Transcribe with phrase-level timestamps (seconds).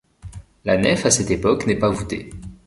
[0.65, 2.31] La nef à cette époque n'est pas voutée.